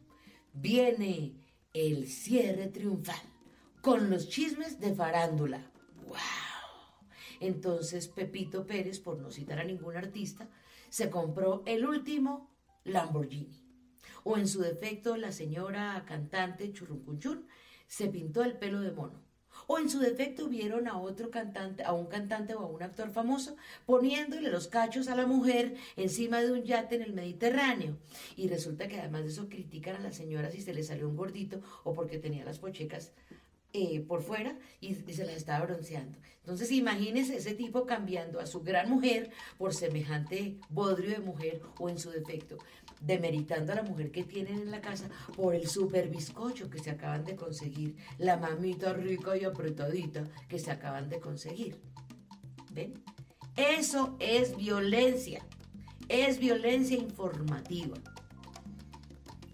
Viene 0.52 1.34
el 1.72 2.08
cierre 2.08 2.68
triunfal 2.68 3.20
con 3.80 4.10
los 4.10 4.28
chismes 4.28 4.78
de 4.80 4.94
farándula. 4.94 5.70
¡Wow! 6.06 6.16
Entonces 7.40 8.08
Pepito 8.08 8.66
Pérez, 8.66 9.00
por 9.00 9.18
no 9.18 9.30
citar 9.30 9.58
a 9.58 9.64
ningún 9.64 9.96
artista, 9.96 10.48
se 10.88 11.10
compró 11.10 11.62
el 11.66 11.86
último 11.86 12.50
Lamborghini. 12.84 13.64
O 14.24 14.36
en 14.36 14.48
su 14.48 14.60
defecto, 14.60 15.16
la 15.16 15.32
señora 15.32 16.04
cantante 16.06 16.72
Churruncunchun 16.72 17.46
se 17.88 18.06
pintó 18.06 18.44
el 18.44 18.56
pelo 18.56 18.80
de 18.80 18.92
mono. 18.92 19.20
O 19.66 19.78
en 19.78 19.90
su 19.90 19.98
defecto 19.98 20.48
vieron 20.48 20.86
a 20.86 20.98
otro 20.98 21.30
cantante, 21.30 21.82
a 21.82 21.92
un 21.92 22.06
cantante 22.06 22.54
o 22.54 22.60
a 22.60 22.66
un 22.66 22.82
actor 22.82 23.10
famoso 23.10 23.56
poniéndole 23.86 24.50
los 24.50 24.68
cachos 24.68 25.08
a 25.08 25.16
la 25.16 25.26
mujer 25.26 25.74
encima 25.96 26.40
de 26.40 26.52
un 26.52 26.62
yate 26.62 26.94
en 26.94 27.02
el 27.02 27.12
Mediterráneo. 27.12 27.98
Y 28.36 28.48
resulta 28.48 28.86
que 28.86 29.00
además 29.00 29.24
de 29.24 29.30
eso 29.30 29.48
critican 29.48 29.96
a 29.96 30.00
la 30.00 30.12
señora 30.12 30.50
si 30.50 30.62
se 30.62 30.72
le 30.74 30.84
salió 30.84 31.08
un 31.08 31.16
gordito 31.16 31.60
o 31.82 31.92
porque 31.92 32.18
tenía 32.18 32.44
las 32.44 32.60
pochecas 32.60 33.12
eh, 33.74 34.00
por 34.00 34.22
fuera 34.22 34.56
y, 34.80 34.94
se 34.94 35.26
las 35.26 35.36
estaba 35.36 35.66
bronceando. 35.66 36.18
Entonces 36.40 36.72
imagínese 36.72 37.36
ese 37.36 37.54
tipo 37.54 37.84
cambiando 37.84 38.40
a 38.40 38.46
su 38.46 38.62
gran 38.62 38.88
mujer 38.88 39.30
por 39.58 39.74
semejante 39.74 40.56
bodrio 40.70 41.10
de 41.10 41.18
mujer 41.18 41.60
o 41.78 41.90
en 41.90 41.98
su 41.98 42.10
defecto, 42.10 42.56
demeritando 43.00 43.72
a 43.72 43.76
la 43.76 43.82
mujer 43.82 44.10
que 44.10 44.24
tienen 44.24 44.60
en 44.60 44.70
la 44.70 44.80
casa 44.80 45.08
por 45.36 45.54
el 45.54 45.68
super 45.68 46.08
bizcocho 46.08 46.70
que 46.70 46.78
se 46.78 46.90
acaban 46.90 47.24
de 47.24 47.36
conseguir, 47.36 47.96
la 48.18 48.36
mamita 48.36 48.92
rica 48.92 49.36
y 49.36 49.44
apretadita 49.44 50.24
que 50.48 50.58
se 50.58 50.70
acaban 50.70 51.08
de 51.08 51.20
conseguir. 51.20 51.80
¿Ven? 52.72 52.94
Eso 53.56 54.16
es 54.20 54.56
violencia, 54.56 55.44
es 56.08 56.38
violencia 56.38 56.96
informativa. 56.96 57.96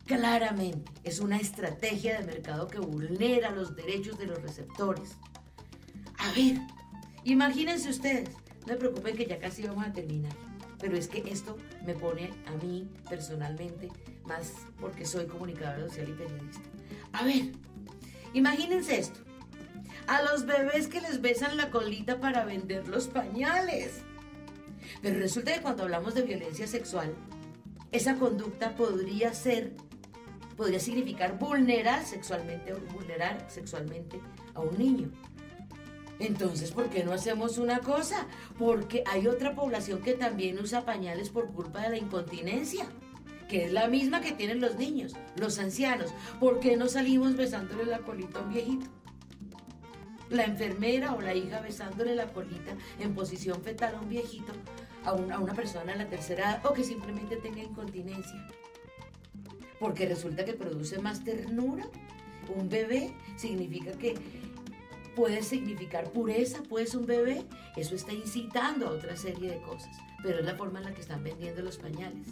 Claramente, 0.07 0.93
es 1.03 1.21
una 1.21 1.39
estrategia 1.39 2.21
de 2.21 2.27
mercado 2.27 2.69
que 2.69 2.79
vulnera 2.79 3.51
los 3.51 3.75
derechos 3.75 4.19
de 4.19 4.27
los 4.27 4.43
receptores. 4.43 5.17
A 6.19 6.33
ver, 6.33 6.59
imagínense 7.25 7.89
ustedes, 7.89 8.29
no 8.67 8.75
me 8.75 8.77
preocupen 8.77 9.17
que 9.17 9.25
ya 9.25 9.39
casi 9.39 9.63
vamos 9.63 9.87
a 9.87 9.93
terminar, 9.93 10.37
pero 10.85 10.99
es 10.99 11.09
que 11.09 11.25
esto 11.31 11.57
me 11.87 11.95
pone 11.95 12.31
a 12.45 12.63
mí 12.63 12.87
personalmente, 13.09 13.89
más 14.27 14.53
porque 14.79 15.07
soy 15.07 15.25
comunicadora 15.25 15.89
social 15.89 16.11
y 16.11 16.13
periodista. 16.13 16.61
A 17.15 17.25
ver, 17.25 17.53
imagínense 18.35 18.99
esto, 18.99 19.19
a 20.07 20.21
los 20.21 20.45
bebés 20.45 20.89
que 20.89 21.01
les 21.01 21.23
besan 21.23 21.57
la 21.57 21.71
colita 21.71 22.21
para 22.21 22.45
vender 22.45 22.87
los 22.87 23.09
pañales. 23.09 24.03
Pero 25.01 25.19
resulta 25.21 25.55
que 25.55 25.63
cuando 25.63 25.85
hablamos 25.85 26.15
de 26.15 26.21
violencia 26.21 26.67
sexual, 26.67 27.15
esa 27.91 28.17
conducta 28.17 28.77
podría 28.77 29.33
ser 29.33 29.73
podría 30.59 30.81
significar 30.81 31.39
vulnerar 31.39 32.05
sexualmente, 32.05 32.75
vulnerar 32.93 33.47
sexualmente 33.49 34.21
a 34.53 34.61
un 34.61 34.77
niño. 34.77 35.11
Entonces, 36.19 36.71
¿por 36.71 36.91
qué 36.91 37.05
no 37.05 37.13
hacemos 37.13 37.59
una 37.59 37.81
cosa? 37.81 38.27
Porque 38.59 39.03
hay 39.07 39.27
otra 39.27 39.55
población 39.55 40.01
que 40.01 40.15
también 40.15 40.59
usa 40.59 40.85
pañales 40.85 41.31
por 41.31 41.53
culpa 41.53 41.83
de 41.83 41.91
la 41.91 41.99
incontinencia, 41.99 42.87
que 43.49 43.65
es 43.65 43.73
la 43.73 43.89
misma 43.89 44.21
que 44.21 44.33
tienen 44.33 44.61
los 44.61 44.77
niños, 44.77 45.15
los 45.37 45.59
ancianos. 45.59 46.13
¿Por 46.39 46.61
qué 46.61 46.77
no 46.77 46.89
salimos 46.89 47.37
besándole 47.37 47.85
la 47.85 47.99
colita 47.99 48.39
a 48.39 48.43
un 48.43 48.53
viejito? 48.53 48.87
La 50.31 50.45
enfermera 50.45 51.15
o 51.15 51.21
la 51.21 51.35
hija 51.35 51.61
besándole 51.61 52.15
la 52.15 52.33
colita 52.33 52.77
en 52.99 53.15
posición 53.15 53.63
fetal 53.63 53.97
a 53.97 54.01
un 54.01 54.09
viejito, 54.09 54.53
a 55.05 55.13
una, 55.13 55.53
persona 55.53 55.93
de 55.93 55.99
la 55.99 56.09
tercera 56.09 56.51
edad 56.51 56.67
o 56.67 56.73
que 56.73 56.85
simplemente 56.85 57.37
tenga 57.37 57.63
incontinencia 57.63 58.49
porque 59.79 60.07
resulta 60.07 60.47
que 60.47 60.55
produce 60.55 60.99
más 60.99 61.25
ternura. 61.25 61.87
Un 62.57 62.69
bebé 62.71 63.15
significa 63.37 63.93
que 63.93 64.15
puede 65.15 65.43
significar 65.43 66.11
pureza, 66.11 66.63
pues 66.69 66.95
un 66.95 67.07
bebé, 67.07 67.45
eso 67.77 67.95
está 67.95 68.13
incitando 68.13 68.89
a 68.89 68.91
otra 68.91 69.17
serie 69.17 69.51
de 69.51 69.63
cosas, 69.63 69.97
pero 70.23 70.39
es 70.41 70.45
la 70.45 70.55
forma 70.55 70.81
en 70.81 70.87
la 70.87 70.95
que 70.95 71.01
están 71.01 71.23
vendiendo 71.23 71.63
los 71.63 71.79
pañales. 71.79 72.29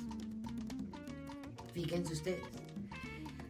Fíjense 1.73 2.12
ustedes. 2.12 2.42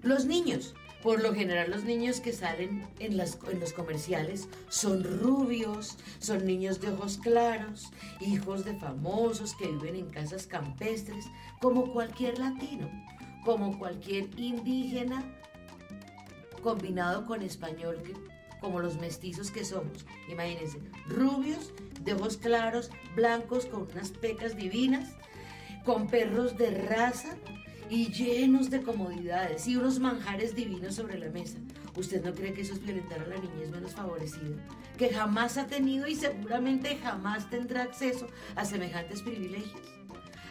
Los 0.02 0.24
niños, 0.24 0.74
por 1.02 1.22
lo 1.22 1.34
general 1.34 1.70
los 1.70 1.84
niños 1.84 2.20
que 2.20 2.32
salen 2.32 2.86
en, 2.98 3.12
en, 3.12 3.60
los 3.60 3.72
comerciales 3.72 4.48
son 4.68 5.04
rubios, 5.04 5.96
son 6.18 6.44
niños 6.44 6.80
de 6.80 6.90
ojos 6.90 7.18
claros, 7.18 7.90
hijos 8.20 8.64
de 8.64 8.74
famosos 8.74 9.54
que 9.54 9.66
viven 9.66 9.96
en 9.96 10.10
casas 10.10 10.46
campestres, 10.46 11.24
como 11.60 11.92
cualquier 11.92 12.38
latino 12.38 12.88
como 13.44 13.78
cualquier 13.78 14.28
indígena 14.38 15.22
combinado 16.62 17.26
con 17.26 17.42
español, 17.42 18.02
como 18.62 18.80
los 18.80 18.96
mestizos 18.96 19.50
que 19.50 19.66
somos. 19.66 20.06
Imagínense, 20.30 20.78
rubios, 21.06 21.72
de 22.00 22.14
ojos 22.14 22.38
claros, 22.38 22.90
blancos, 23.14 23.66
con 23.66 23.82
unas 23.82 24.10
pecas 24.10 24.56
divinas, 24.56 25.10
con 25.84 26.06
perros 26.06 26.56
de 26.56 26.70
raza 26.70 27.36
y 27.90 28.10
llenos 28.10 28.70
de 28.70 28.80
comodidades 28.80 29.66
y 29.66 29.76
unos 29.76 29.98
manjares 29.98 30.54
divinos 30.54 30.94
sobre 30.94 31.18
la 31.18 31.28
mesa. 31.28 31.58
¿Usted 31.96 32.24
no 32.24 32.32
cree 32.32 32.54
que 32.54 32.62
eso 32.62 32.72
es 32.72 32.82
violentar 32.82 33.20
a 33.20 33.26
la 33.26 33.36
niñez 33.36 33.70
menos 33.70 33.92
favorecida? 33.92 34.56
Que 34.96 35.12
jamás 35.12 35.58
ha 35.58 35.66
tenido 35.66 36.06
y 36.06 36.14
seguramente 36.14 36.96
jamás 36.96 37.50
tendrá 37.50 37.82
acceso 37.82 38.28
a 38.54 38.64
semejantes 38.64 39.20
privilegios. 39.20 39.82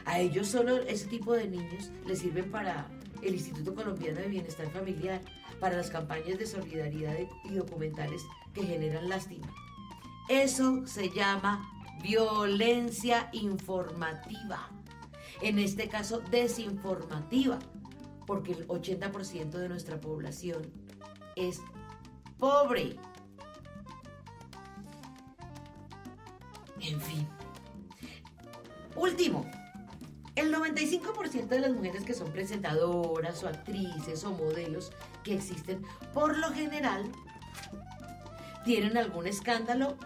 A 0.05 0.19
ellos 0.19 0.49
solo 0.49 0.77
ese 0.81 1.07
tipo 1.07 1.33
de 1.33 1.47
niños 1.47 1.91
les 2.05 2.19
sirven 2.19 2.51
para 2.51 2.87
el 3.21 3.33
Instituto 3.35 3.73
Colombiano 3.73 4.19
de 4.19 4.27
Bienestar 4.27 4.69
Familiar, 4.71 5.21
para 5.61 5.77
las 5.77 5.91
campañas 5.91 6.39
de 6.39 6.47
solidaridad 6.47 7.15
y 7.45 7.53
documentales 7.53 8.23
que 8.53 8.63
generan 8.63 9.07
lástima. 9.07 9.47
Eso 10.27 10.85
se 10.87 11.11
llama 11.11 11.71
violencia 12.01 13.29
informativa. 13.31 14.69
En 15.41 15.59
este 15.59 15.87
caso, 15.87 16.19
desinformativa, 16.19 17.59
porque 18.25 18.53
el 18.53 18.67
80% 18.67 19.51
de 19.51 19.69
nuestra 19.69 19.99
población 19.99 20.63
es 21.35 21.61
pobre. 22.39 22.95
En 26.79 26.99
fin. 26.99 27.27
Último, 28.95 29.45
el 30.35 30.53
95% 30.53 31.47
de 31.47 31.59
las 31.59 31.71
mujeres 31.71 32.03
que 32.03 32.15
son 32.15 32.31
presentadoras 32.31 33.43
o 33.43 33.47
actrices 33.47 34.23
o 34.23 34.31
modelos 34.31 34.91
que 35.23 35.35
existen, 35.35 35.83
por 36.13 36.37
lo 36.37 36.49
general, 36.51 37.03
tienen 38.65 38.97
algún 38.97 39.27
escándalo 39.27 39.97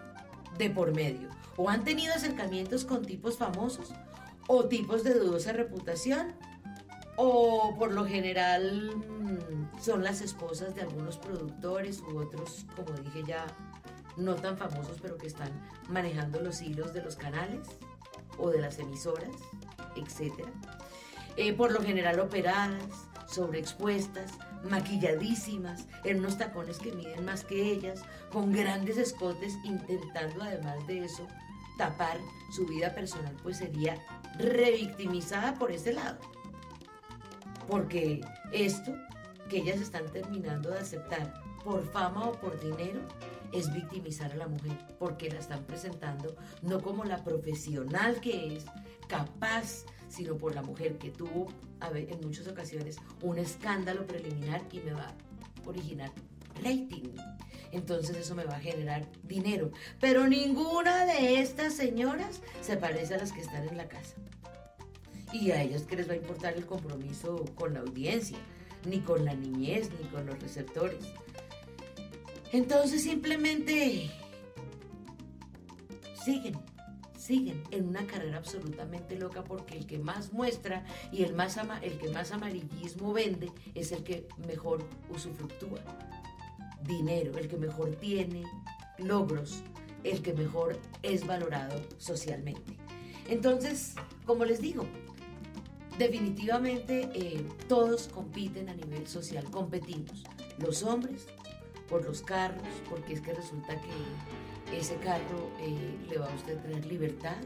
de 0.58 0.70
por 0.70 0.94
medio 0.94 1.30
o 1.58 1.70
han 1.70 1.84
tenido 1.84 2.14
acercamientos 2.14 2.86
con 2.86 3.06
tipos 3.06 3.38
famosos 3.38 3.94
o 4.48 4.66
tipos 4.66 5.04
de 5.04 5.14
dudosa 5.14 5.54
reputación 5.54 6.34
o 7.18 7.76
por 7.78 7.92
lo 7.92 8.06
general 8.06 8.96
mm, 8.96 9.80
son 9.82 10.04
las 10.04 10.22
esposas 10.22 10.76
de 10.76 10.82
algunos 10.82 11.18
productores 11.18 12.02
u 12.02 12.20
otros, 12.20 12.66
como 12.76 12.92
dije 13.00 13.24
ya, 13.26 13.46
no 14.18 14.36
tan 14.36 14.58
famosos 14.58 14.98
pero 15.02 15.18
que 15.18 15.28
están 15.28 15.52
manejando 15.90 16.40
los 16.42 16.62
hilos 16.62 16.94
de 16.94 17.02
los 17.02 17.16
canales 17.16 17.68
o 18.38 18.50
de 18.50 18.60
las 18.60 18.80
emisoras 18.80 19.32
etc. 19.96 20.34
Eh, 21.38 21.54
por 21.54 21.72
lo 21.72 21.82
general 21.82 22.20
operadas, 22.20 22.84
sobreexpuestas, 23.28 24.32
maquilladísimas, 24.70 25.88
en 26.04 26.20
unos 26.20 26.38
tacones 26.38 26.78
que 26.78 26.92
miden 26.92 27.26
más 27.26 27.44
que 27.44 27.72
ellas, 27.72 28.02
con 28.32 28.52
grandes 28.52 28.98
escotes, 28.98 29.58
intentando 29.64 30.44
además 30.44 30.86
de 30.88 31.06
eso 31.06 31.28
tapar 31.78 32.18
su 32.52 32.66
vida 32.66 32.94
personal, 32.94 33.36
pues 33.44 33.58
sería 33.58 33.98
revictimizada 34.38 35.56
por 35.56 35.72
ese 35.72 35.94
lado. 35.94 36.18
Porque 37.68 38.22
esto 38.52 38.94
que 39.50 39.58
ellas 39.58 39.80
están 39.80 40.06
terminando 40.12 40.70
de 40.70 40.80
aceptar 40.80 41.34
por 41.64 41.84
fama 41.92 42.30
o 42.30 42.34
por 42.34 42.60
dinero 42.60 43.02
es 43.52 43.74
victimizar 43.74 44.32
a 44.32 44.36
la 44.36 44.48
mujer, 44.48 44.78
porque 45.00 45.30
la 45.30 45.40
están 45.40 45.64
presentando 45.64 46.36
no 46.62 46.82
como 46.82 47.04
la 47.06 47.24
profesional 47.24 48.20
que 48.22 48.58
es, 48.58 48.66
capaz, 49.08 49.86
sino 50.16 50.38
por 50.38 50.56
la 50.56 50.62
mujer 50.62 50.98
que 50.98 51.10
tuvo 51.10 51.48
en 51.94 52.22
muchas 52.22 52.48
ocasiones 52.48 52.98
un 53.22 53.38
escándalo 53.38 54.08
preliminar 54.08 54.62
y 54.72 54.80
me 54.80 54.94
va 54.94 55.10
a 55.10 55.70
originar 55.70 56.12
rating. 56.64 57.16
Entonces 57.72 58.16
eso 58.16 58.36
me 58.36 58.46
va 58.46 58.56
a 58.56 58.60
generar 58.60 59.06
dinero. 59.24 59.72
Pero 60.00 60.28
ninguna 60.28 61.06
de 61.06 61.42
estas 61.42 61.74
señoras 61.74 62.42
se 62.62 62.78
parece 62.78 63.16
a 63.16 63.18
las 63.18 63.34
que 63.34 63.42
están 63.42 63.68
en 63.68 63.78
la 63.78 63.88
casa. 63.90 64.16
Y 65.34 65.52
a 65.52 65.62
ellas 65.62 65.84
que 65.84 65.98
les 65.98 66.08
va 66.08 66.14
a 66.14 66.18
importar 66.18 66.54
el 66.54 66.66
compromiso 66.66 67.44
con 67.56 67.74
la 67.74 67.82
audiencia, 67.82 68.38
ni 68.86 69.00
con 69.00 69.26
la 69.26 69.34
niñez, 69.34 69.90
ni 70.00 70.08
con 70.08 70.26
los 70.26 70.40
receptores. 70.40 71.04
Entonces 72.54 73.04
simplemente 73.04 74.10
siguen 76.24 76.58
siguen 77.26 77.64
en 77.72 77.88
una 77.88 78.06
carrera 78.06 78.38
absolutamente 78.38 79.18
loca 79.18 79.44
porque 79.44 79.78
el 79.78 79.88
que 79.88 79.98
más 79.98 80.32
muestra 80.32 80.86
y 81.12 81.24
el, 81.24 81.34
más 81.34 81.58
el 81.82 81.98
que 81.98 82.10
más 82.10 82.32
amarillismo 82.32 83.14
vende 83.14 83.52
es 83.74 83.92
el 83.92 84.04
que 84.04 84.28
mejor 84.48 84.84
usufructúa. 85.10 85.80
dinero, 86.84 87.36
el 87.40 87.48
que 87.48 87.58
mejor 87.58 87.96
tiene 87.96 88.44
logros, 89.00 89.64
el 90.04 90.22
que 90.22 90.34
mejor 90.34 90.78
es 91.02 91.26
valorado 91.26 91.82
socialmente. 91.98 92.78
Entonces, 93.28 93.96
como 94.26 94.46
les 94.46 94.62
digo, 94.62 94.86
definitivamente 95.98 97.10
eh, 97.16 97.44
todos 97.68 98.08
compiten 98.08 98.70
a 98.70 98.76
nivel 98.76 99.08
social, 99.08 99.50
competimos. 99.50 100.24
Los 100.60 100.84
hombres 100.84 101.26
por 101.90 102.06
los 102.06 102.22
carros, 102.22 102.68
porque 102.90 103.14
es 103.14 103.22
que 103.22 103.34
resulta 103.34 103.80
que 103.80 104.78
ese 104.78 104.96
carro 104.98 105.52
eh, 105.60 105.98
le 106.10 106.18
va 106.18 106.32
a 106.32 106.36
usted 106.36 106.60
traer 106.60 106.86
libertad, 106.86 107.38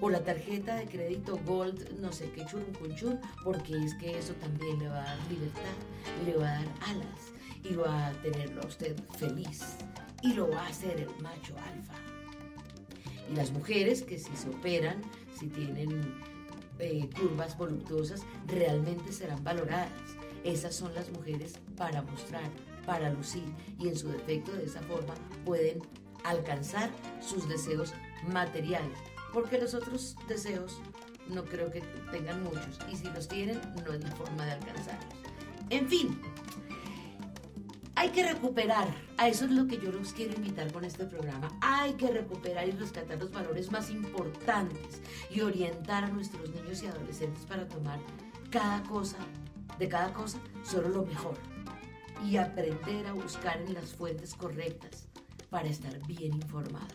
o 0.00 0.10
la 0.10 0.22
tarjeta 0.22 0.76
de 0.76 0.86
crédito 0.86 1.38
Gold, 1.46 1.98
no 2.00 2.12
sé 2.12 2.30
qué 2.30 2.44
churun 2.44 3.18
porque 3.42 3.76
es 3.78 3.94
que 3.94 4.18
eso 4.18 4.34
también 4.34 4.78
le 4.78 4.88
va 4.88 5.02
a 5.02 5.04
dar 5.04 5.18
libertad, 5.30 5.62
le 6.24 6.36
va 6.36 6.48
a 6.48 6.54
dar 6.54 6.68
alas 6.82 7.32
y 7.64 7.74
va 7.74 8.08
a 8.08 8.12
tenerlo 8.22 8.62
a 8.62 8.66
usted 8.66 8.94
feliz 9.18 9.62
y 10.22 10.34
lo 10.34 10.50
va 10.50 10.62
a 10.62 10.68
hacer 10.68 11.00
el 11.00 11.22
macho 11.22 11.54
alfa. 11.56 11.94
Y 13.30 13.36
las 13.36 13.50
mujeres 13.52 14.02
que 14.02 14.18
si 14.18 14.36
se 14.36 14.48
operan, 14.48 15.02
si 15.38 15.46
tienen 15.48 16.14
eh, 16.78 17.08
curvas 17.18 17.56
voluptuosas, 17.56 18.22
realmente 18.46 19.12
serán 19.12 19.42
valoradas. 19.42 19.90
Esas 20.44 20.74
son 20.74 20.94
las 20.94 21.10
mujeres 21.10 21.58
para 21.76 22.02
mostrar, 22.02 22.50
para 22.86 23.10
lucir 23.10 23.44
y 23.78 23.88
en 23.88 23.96
su 23.96 24.08
defecto 24.08 24.52
de 24.52 24.64
esa 24.64 24.80
forma 24.82 25.14
pueden 25.44 25.82
alcanzar 26.24 26.90
sus 27.20 27.48
deseos 27.48 27.92
materiales, 28.28 28.98
porque 29.32 29.58
los 29.58 29.74
otros 29.74 30.16
deseos 30.28 30.80
no 31.28 31.44
creo 31.44 31.70
que 31.70 31.82
tengan 32.10 32.42
muchos 32.44 32.78
y 32.90 32.96
si 32.96 33.04
los 33.10 33.28
tienen 33.28 33.60
no 33.84 33.92
es 33.92 34.02
la 34.02 34.12
forma 34.12 34.46
de 34.46 34.52
alcanzarlos. 34.52 35.14
En 35.70 35.88
fin, 35.88 36.20
hay 37.96 38.10
que 38.10 38.30
recuperar, 38.32 38.88
a 39.16 39.28
eso 39.28 39.46
es 39.46 39.50
lo 39.50 39.66
que 39.66 39.78
yo 39.78 39.90
los 39.90 40.12
quiero 40.12 40.34
invitar 40.34 40.72
con 40.72 40.84
este 40.84 41.04
programa, 41.04 41.48
hay 41.60 41.94
que 41.94 42.08
recuperar 42.08 42.68
y 42.68 42.72
rescatar 42.72 43.18
los 43.18 43.32
valores 43.32 43.72
más 43.72 43.90
importantes 43.90 45.00
y 45.30 45.40
orientar 45.40 46.04
a 46.04 46.08
nuestros 46.08 46.50
niños 46.50 46.82
y 46.82 46.86
adolescentes 46.86 47.44
para 47.46 47.66
tomar 47.66 47.98
cada 48.50 48.82
cosa, 48.84 49.16
de 49.78 49.88
cada 49.88 50.12
cosa, 50.12 50.38
solo 50.62 50.88
lo 50.88 51.04
mejor 51.04 51.34
y 52.24 52.36
aprender 52.36 53.06
a 53.06 53.12
buscar 53.12 53.60
en 53.60 53.74
las 53.74 53.94
fuentes 53.94 54.34
correctas 54.34 55.08
para 55.50 55.68
estar 55.68 55.98
bien 56.06 56.34
informada. 56.34 56.88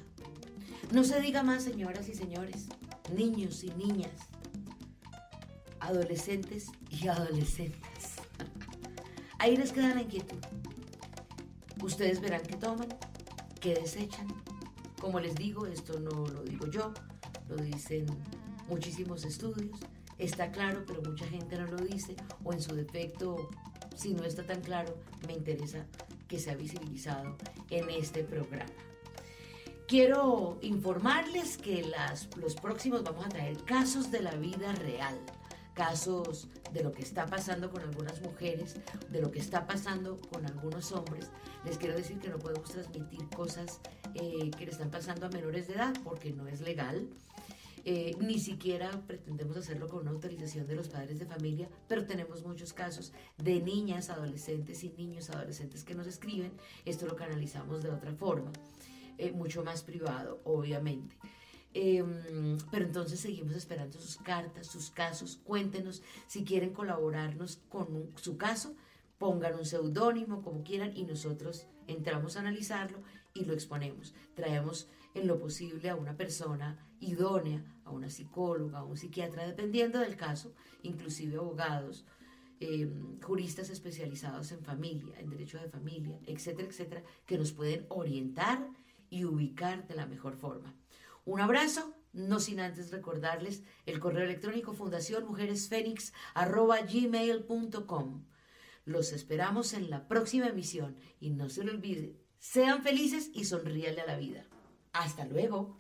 No 0.92 1.04
se 1.04 1.22
diga 1.22 1.44
más, 1.44 1.64
señoras 1.64 2.10
y 2.10 2.16
señores, 2.16 2.68
niños 3.16 3.64
y 3.64 3.70
niñas, 3.72 4.12
adolescentes 5.80 6.68
y 6.90 7.08
adolescentes. 7.08 8.16
Ahí 9.40 9.58
les 9.58 9.72
queda 9.72 9.96
la 9.96 10.02
inquietud. 10.02 10.40
Ustedes 11.82 12.22
verán 12.22 12.42
qué 12.44 12.58
toman, 12.58 12.90
qué 13.60 13.74
desechan. 13.74 14.28
Como 15.00 15.20
les 15.20 15.36
digo, 15.36 15.66
esto 15.66 16.00
no 16.00 16.28
lo 16.28 16.44
digo 16.44 16.68
yo, 16.68 16.94
lo 17.50 17.56
dicen 17.56 18.06
muchísimos 18.68 19.26
estudios. 19.26 19.80
Está 20.18 20.52
claro, 20.52 20.84
pero 20.86 21.02
mucha 21.02 21.26
gente 21.26 21.58
no 21.58 21.66
lo 21.66 21.78
dice, 21.78 22.16
o 22.44 22.54
en 22.54 22.62
su 22.62 22.76
defecto, 22.76 23.50
si 24.02 24.14
no 24.14 24.24
está 24.24 24.44
tan 24.44 24.62
claro, 24.62 24.96
me 25.28 25.34
interesa 25.34 25.86
que 26.28 26.40
sea 26.40 26.56
visibilizado 26.56 27.38
en 27.70 27.90
este 27.90 28.24
programa. 28.24 28.72
Quiero 29.88 30.58
informarles 30.62 31.58
que 31.58 31.84
las, 31.84 32.36
los 32.38 32.56
próximos 32.56 33.04
vamos 33.04 33.26
a 33.26 33.30
traer 33.30 33.58
casos 33.64 34.10
de 34.10 34.22
la 34.22 34.32
vida 34.36 34.72
real 34.74 35.20
casos 35.74 36.48
de 36.74 36.84
lo 36.84 36.92
que 36.92 37.02
está 37.02 37.26
pasando 37.26 37.70
con 37.72 37.82
algunas 37.82 38.22
mujeres, 38.22 38.76
de 39.10 39.22
lo 39.22 39.32
que 39.32 39.40
está 39.40 39.66
pasando 39.66 40.20
con 40.32 40.46
algunos 40.46 40.92
hombres. 40.92 41.30
Les 41.66 41.78
quiero 41.78 41.96
decir 41.96 42.20
que 42.20 42.30
no 42.30 42.40
podemos 42.40 42.70
transmitir 42.70 43.28
cosas 43.30 43.80
eh, 44.14 44.52
que 44.58 44.66
le 44.66 44.72
están 44.72 44.92
pasando 44.92 45.26
a 45.26 45.30
menores 45.30 45.68
de 45.68 45.76
edad 45.76 45.94
porque 46.04 46.32
no 46.32 46.48
es 46.48 46.62
legal. 46.62 47.08
Eh, 47.84 48.16
ni 48.20 48.40
siquiera 48.40 48.92
pretendemos 49.08 49.58
hacerlo 49.58 49.88
con 49.88 50.02
una 50.02 50.12
autorización 50.12 50.68
de 50.68 50.76
los 50.76 50.88
padres 50.88 51.18
de 51.18 51.26
familia, 51.26 51.68
pero 51.88 52.06
tenemos 52.06 52.44
muchos 52.46 52.74
casos 52.74 53.12
de 53.38 53.60
niñas, 53.60 54.10
adolescentes 54.10 54.84
y 54.84 54.90
niños 54.92 55.30
adolescentes 55.32 55.84
que 55.84 55.96
nos 55.96 56.06
escriben. 56.06 56.52
Esto 56.86 57.08
lo 57.08 57.16
canalizamos 57.16 57.82
de 57.82 57.90
otra 57.90 58.14
forma, 58.14 58.52
eh, 59.18 59.32
mucho 59.32 59.64
más 59.64 59.82
privado, 59.82 60.42
obviamente. 60.44 61.16
Em, 61.74 62.58
pero 62.70 62.86
entonces 62.86 63.20
seguimos 63.20 63.56
esperando 63.56 64.00
sus 64.00 64.18
cartas, 64.18 64.68
sus 64.68 64.92
casos. 64.92 65.40
Cuéntenos 65.44 66.04
si 66.28 66.44
quieren 66.44 66.74
colaborarnos 66.74 67.62
con 67.70 68.12
su 68.16 68.38
caso. 68.38 68.76
Pongan 69.18 69.56
un 69.56 69.66
seudónimo 69.66 70.42
como 70.42 70.64
quieran 70.64 70.96
y 70.96 71.04
nosotros 71.04 71.66
entramos 71.88 72.36
a 72.36 72.42
analizarlo 72.42 73.00
y 73.34 73.46
lo 73.46 73.54
exponemos. 73.54 74.14
Traemos 74.36 74.88
en 75.14 75.28
lo 75.28 75.40
posible 75.40 75.90
a 75.90 75.96
una 75.96 76.16
persona 76.16 76.88
idónea, 77.00 77.64
a 77.84 77.92
una 77.92 78.10
psicóloga, 78.10 78.80
a 78.80 78.84
un 78.84 78.98
psiquiatra, 78.98 79.46
dependiendo 79.46 80.00
del 80.00 80.16
caso, 80.16 80.54
inclusive 80.84 81.38
abogados, 81.38 82.06
em, 82.60 83.20
juristas 83.22 83.70
especializados 83.70 84.52
en 84.52 84.64
familia, 84.64 85.20
en 85.20 85.30
derecho 85.30 85.58
de 85.60 85.70
familia, 85.70 86.20
etcétera, 86.26 86.68
etcétera, 86.68 87.04
que 87.26 87.38
nos 87.38 87.52
pueden 87.52 87.86
orientar 87.90 88.68
y 89.10 89.26
ubicar 89.26 89.88
de 89.88 89.96
la 89.96 90.06
mejor 90.06 90.36
forma. 90.38 90.76
Un 91.26 91.42
abrazo, 91.42 91.96
no 92.14 92.40
sin 92.40 92.60
antes 92.60 92.92
recordarles 92.92 93.64
el 93.86 94.00
correo 94.00 94.26
electrónico 94.26 94.74
fundación 94.74 95.26
gmail.com. 96.94 98.26
Los 98.86 99.12
esperamos 99.12 99.74
en 99.74 99.90
la 99.90 100.08
próxima 100.08 100.48
emisión 100.48 100.96
y 101.20 101.30
no 101.30 101.50
se 101.50 101.64
lo 101.64 101.72
olviden, 101.72 102.18
sean 102.40 102.82
felices 102.84 103.30
y 103.34 103.46
sonríanle 103.46 104.02
a 104.02 104.08
la 104.08 104.18
vida. 104.18 104.46
Hasta 104.94 105.26
luego. 105.26 105.78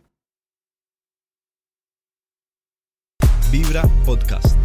Vibra 3.51 3.83
Podcast. 4.05 4.60